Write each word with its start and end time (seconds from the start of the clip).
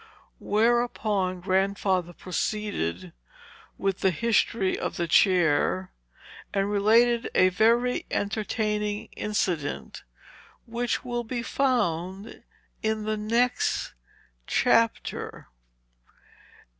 Whereupon, 0.39 1.41
Grandfather 1.41 2.11
proceeded 2.11 3.13
with 3.77 3.99
the 3.99 4.09
history 4.09 4.75
of 4.75 4.97
the 4.97 5.07
chair, 5.07 5.91
and 6.55 6.71
related 6.71 7.29
a 7.35 7.49
very 7.49 8.07
entertaining 8.09 9.09
incident, 9.15 10.01
which 10.65 11.05
will 11.05 11.23
be 11.23 11.43
found 11.43 12.41
in 12.81 13.03
the 13.03 13.15
next 13.17 13.93
chapter. 14.47 15.49